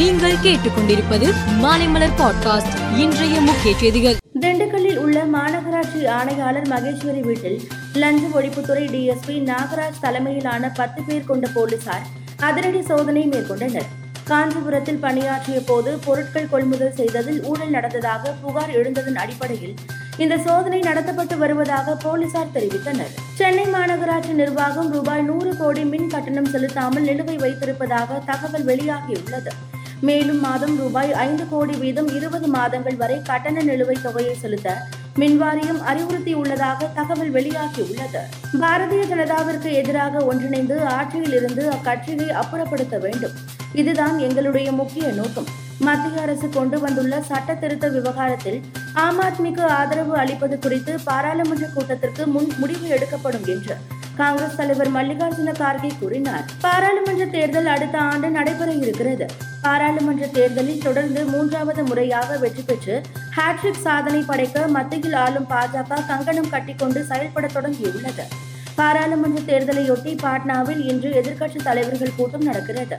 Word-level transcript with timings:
நீங்கள் 0.00 0.36
கேட்டுக்கொண்டிருப்பது 0.42 1.26
மாலைமலர் 1.62 2.12
பாட்காஸ்ட். 2.18 2.98
இன்றைய 2.98 3.40
முக்கிய 3.40 3.78
செய்திகள். 3.78 4.16
திண்டுக்கல்லில் 4.40 4.96
உள்ள 4.96 5.24
மாநகராட்சி 5.24 6.08
ஆணையாளர் 6.08 6.68
மகேஸ்வரி 6.68 7.20
வீட்டில் 7.20 7.60
லஞ்ச 7.94 8.26
ஒழிப்புத்துறை 8.40 8.84
டிஎஸ்பி 8.92 9.34
நாகராஜ் 9.40 10.00
தலைமையிலான 10.00 10.70
பத்து 10.70 11.02
பேர் 11.02 11.24
கொண்ட 11.24 11.48
போலீசார் 11.54 12.06
அதிரடி 12.36 12.82
சோதனை 12.82 13.28
மேற்கொண்டனர். 13.28 13.88
காஞ்சிபுரத்தில் 14.24 14.96
பணியாற்றிய 14.96 15.60
போது 15.66 15.98
பொருட்கள் 16.04 16.48
கொள்முதல் 16.48 16.94
செய்ததில் 16.94 17.44
ஊழல் 17.44 17.70
நடந்ததாக 17.70 18.34
புகார் 18.42 18.70
எழுந்ததன் 18.70 19.16
அடிப்படையில் 19.16 19.74
இந்த 20.16 20.38
சோதனை 20.38 20.80
நடத்தப்பட்டு 20.80 21.38
வருவதாக 21.38 21.94
போலீசார் 21.94 22.54
தெரிவித்தனர். 22.54 23.12
சென்னை 23.34 23.64
மாநகராட்சி 23.64 24.32
நிர்வாகம் 24.32 24.92
ரூபாய் 24.92 25.22
நூறு 25.22 25.56
கோடி 25.56 25.84
மின் 25.84 26.08
கட்டணம் 26.08 26.52
செலுத்தாமல் 26.54 27.04
நிலுவை 27.04 27.36
வைத்திருப்பதாக 27.36 28.22
தகவல் 28.26 28.64
வெளியாகியுள்ளது. 28.64 29.52
மேலும் 30.00 30.40
மாதம் 30.40 30.76
ரூபாய் 30.76 31.12
ஐந்து 31.12 31.48
கோடி 31.48 31.76
வீதம் 31.76 32.14
இருபது 32.14 32.46
மாதங்கள் 32.46 32.96
வரை 32.96 33.22
கட்டண 33.22 33.62
நிலுவைத் 33.62 34.02
தொகையை 34.02 34.34
செலுத்த 34.34 34.86
மின்வாரியம் 35.18 35.80
அறிவுறுத்தியுள்ளதாக 35.86 36.92
தகவல் 36.94 37.32
வெளியாகியுள்ளது. 37.32 38.20
பாரதிய 38.60 39.02
ஜனதாவிற்கு 39.12 39.72
எதிராக 39.72 40.24
ஒன்றிணைந்து 40.24 40.84
ஆட்சியில் 40.86 41.32
இருந்து 41.32 41.70
அக்கட்சியை 41.70 42.28
அப்புறப்படுத்த 42.28 42.98
வேண்டும். 42.98 43.32
இதுதான் 43.72 44.18
எங்களுடைய 44.18 44.72
முக்கிய 44.72 45.08
நோக்கம். 45.08 45.46
மத்திய 45.78 46.22
அரசு 46.22 46.48
கொண்டு 46.48 46.80
வந்துள்ள 46.80 47.22
சட்ட 47.22 47.54
திருத்த 47.54 47.88
விவகாரத்தில் 47.88 48.60
ஆம் 48.94 49.20
ஆத்மிக்கு 49.20 49.64
ஆதரவு 49.64 50.16
அளிப்பது 50.16 50.58
குறித்து 50.58 50.98
பாராளுமன்ற 51.04 51.66
கூட்டத்திற்கு 51.74 52.26
முன் 52.26 52.52
முடிவு 52.58 52.88
எடுக்கப்படும் 52.88 53.46
என்று 53.46 53.76
காங்கிரஸ் 54.20 54.56
தலைவர் 54.60 54.90
மல்லிகார்ஜுன 54.96 55.50
கார்கே 55.60 55.90
கூறினார். 56.00 56.44
பாராளுமன்ற 56.64 57.24
தேர்தல் 57.36 57.70
அடுத்த 57.74 57.96
ஆண்டு 58.10 58.28
நடைபெற 58.36 58.70
இருக்கிறது. 58.82 59.26
பாராளுமன்ற 59.64 60.26
தேர்தலில் 60.36 60.84
தொடர்ந்து 60.86 61.20
மூன்றாவது 61.32 61.82
முறையாக 61.90 62.36
வெற்றி 62.44 62.62
பெற்று 62.62 62.96
ஹாட்ரிக் 63.36 63.84
சாதனை 63.86 64.20
படைக்க 64.30 64.66
மத்தியில் 64.76 65.16
ஆளும் 65.24 65.48
பாஜக 65.54 66.00
கங்கணம் 66.10 66.52
கட்டிக்கொண்டு 66.54 67.02
செயல்பட 67.10 67.48
தொடங்கியுள்ளது. 67.56 68.26
பாராளுமன்ற 68.80 69.40
தேர்தலையொட்டி 69.52 70.12
பாட்னாவில் 70.24 70.82
இன்று 70.90 71.08
எதிர்க்கட்சி 71.22 71.58
தலைவர்கள் 71.68 72.16
கூட்டம் 72.16 72.48
நடக்கிறது. 72.50 72.98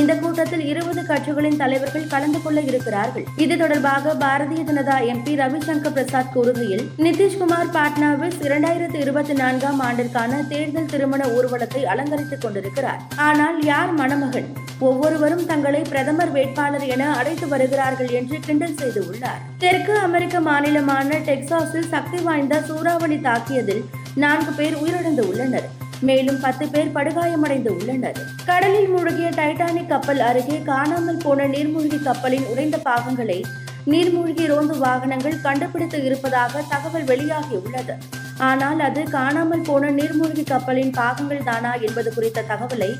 இந்த 0.00 0.12
கூட்டத்தில் 0.14 0.64
இருபது 0.70 1.02
கட்சிகளின் 1.08 1.58
தலைவர்கள் 1.62 2.10
கலந்து 2.12 2.38
கொள்ள 2.42 2.60
இருக்கிறார்கள். 2.60 3.24
இது 3.44 3.54
தொடர்பாக 3.56 4.14
பாரதிய 4.22 4.62
ஜனதா 4.68 4.96
எம்பி 5.12 5.32
ரவிசங்கர் 5.40 5.94
பிரசாத் 5.96 6.32
கூறுகையில் 6.34 6.84
நிதிஷ்குமார் 7.04 7.72
பாட்னாவில் 7.76 8.36
இரண்டாயிரத்தி 8.46 8.98
இருபத்தி 9.04 9.36
நான்காம் 9.42 9.80
ஆண்டிற்கான 9.88 10.40
தேர்தல் 10.52 10.90
திருமண 10.94 11.22
ஊர்வலத்தை 11.36 11.82
அலங்கரித்துக் 11.94 12.44
கொண்டிருக்கிறார். 12.44 13.00
ஆனால் 13.28 13.58
யார் 13.64 13.92
மணமகன் 14.00 14.48
ஒவ்வொருவரும் 14.88 15.44
தங்களை 15.46 15.82
பிரதமர் 15.90 16.32
வேட்பாளர் 16.36 16.86
என 16.94 17.02
அழைத்து 17.18 17.48
வருகிறார்கள் 17.48 18.10
என்று 18.20 18.38
கிண்டல் 18.46 18.78
செய்துள்ளார் 18.80 19.42
தெற்கு 19.58 19.94
அமெரிக்க 20.06 20.40
மாநிலமான 20.40 21.20
டெக்சாஸில் 21.28 21.92
சக்தி 21.94 22.20
வாய்ந்த 22.28 22.62
சூறாவளி 22.70 23.20
தாக்கியதில் 23.28 23.84
நான்கு 24.14 24.52
பேர் 24.52 24.76
உயிரிழந்து 24.82 25.22
உள்ளனர். 25.30 25.68
மேலும் 26.02 26.40
பத்து 26.40 26.68
பேர் 26.68 26.94
படுகாயமடைந்து 26.94 27.70
உள்ளனர். 27.78 28.18
கடலில் 28.44 28.88
மூழ்கிய 28.88 29.28
டைட்டானிக் 29.30 29.86
கப்பல் 29.86 30.20
அருகே 30.20 30.62
காணாமல் 30.62 31.20
போன 31.24 31.46
நீர்மூழ்கி 31.46 32.02
கப்பலின் 32.02 32.46
உடைந்த 32.46 32.78
பாகங்களை 32.78 33.44
நீர்மூழ்கி 33.86 34.46
ரோந்து 34.46 34.78
வாகனங்கள் 34.78 35.40
கண்டுபிடித்து 35.40 36.04
இருப்பதாக 36.04 36.62
தகவல் 36.68 37.04
வெளியாகியுள்ளது. 37.04 37.94
ஆனால் 38.38 38.80
அது 38.80 39.02
காணாமல் 39.02 39.66
போன 39.66 39.90
நீர்மூழ்கி 39.90 40.44
கப்பலின் 40.44 40.90
பாகங்கள் 40.90 41.42
தானா 41.44 41.74
என்பது 41.74 42.14
குறித்த 42.14 42.44
தகவலை 42.48 42.90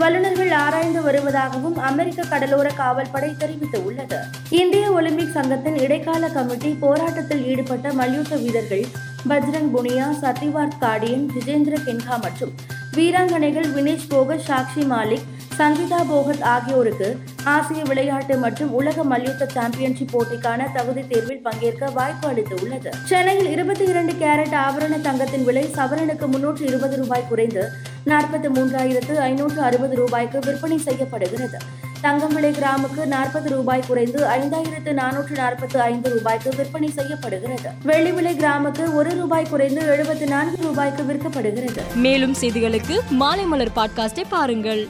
வல்லுநர்கள் 0.00 0.50
ஆராய்ந்து 0.50 1.00
வருவதாகவும் 1.02 1.76
அமெரிக்க 1.88 2.22
கடலோர 2.22 2.68
காவல்படை 2.70 3.30
தெரிவித்துள்ளது. 3.38 4.18
இந்திய 4.50 4.92
ஒலிம்பிக் 4.92 5.34
சங்கத்தின் 5.34 5.78
இடைக்கால 5.80 6.28
கமிட்டி 6.28 6.70
போராட்டத்தில் 6.80 7.44
ஈடுபட்ட 7.44 7.92
மல்யுத்த 7.92 8.36
வீரர்கள் 8.36 8.84
பஜ்ரங் 9.28 9.70
புனியா 9.74 10.06
சத்யவார்த் 10.22 10.78
காடியன் 10.80 11.26
ஜிதேந்திர 11.34 11.76
கென்ஹா 11.86 12.16
மற்றும் 12.22 12.54
வீராங்கனைகள் 12.96 13.68
வினேஷ் 13.76 14.08
போகத் 14.08 14.46
சாக்ஷி 14.48 14.84
மாலிக் 14.84 15.28
சங்கீதா 15.58 16.00
போகத் 16.08 16.42
ஆகியோருக்கு 16.54 17.08
ஆசிய 17.44 17.82
விளையாட்டு 17.84 18.36
மற்றும் 18.36 18.72
உலக 18.72 19.04
மல்யுத்த 19.04 19.46
சாம்பியன்ஷிப் 19.46 20.16
போட்டிக்கான 20.16 20.72
தகுதி 20.74 21.06
தேர்வில் 21.06 21.42
பங்கேற்க 21.42 21.90
வாய்ப்பு 21.90 22.30
அளித்துள்ளது. 22.30 22.88
சென்னையில் 23.04 23.50
இருபத்தி 23.50 23.84
இரண்டு 23.84 24.12
கேரட் 24.12 24.54
ஆபரண 24.54 25.00
தங்கத்தின் 25.00 25.44
விலை 25.44 25.64
சவரனுக்கு 25.64 26.26
முன்னூற்று 26.26 26.66
இருபது 26.66 26.96
ரூபாய் 26.96 27.24
குறைந்து 27.28 27.68
நாற்பத்தி 28.06 28.48
மூன்றாயிரத்து 28.54 29.14
ஐநூற்று 29.14 29.60
அறுபது 29.60 29.96
ரூபாய்க்கு 29.96 30.38
விற்பனை 30.38 30.78
செய்யப்படுகிறது. 30.78 31.58
தங்கம் 32.00 32.34
விலை 32.34 32.50
கிராமுக்கு 32.50 33.04
நாற்பது 33.04 33.50
ரூபாய் 33.50 33.82
குறைந்து 33.86 34.26
ஐந்தாயிரத்து 34.26 34.92
நானூற்று 34.92 35.34
நாற்பத்தி 35.34 35.76
ஐந்து 35.76 36.10
ரூபாய்க்கு 36.10 36.50
விற்பனை 36.56 36.90
செய்யப்படுகிறது. 36.90 37.70
வெள்ளி 37.82 38.12
விலை 38.12 38.36
கிராமுக்கு 38.36 38.94
ஒரு 38.94 39.10
ரூபாய் 39.10 39.46
குறைந்து 39.50 39.80
எழுபத்தி 39.80 40.28
நான்கு 40.28 40.62
ரூபாய்க்கு 40.62 41.02
விற்கப்படுகிறது. 41.02 41.82
மேலும் 41.94 42.34
செய்திகளுக்கு 42.40 42.98
மாலை 43.10 43.44
மலர் 43.44 43.72
பாட்காஸ்டை 43.76 44.24
பாருங்கள். 44.28 44.88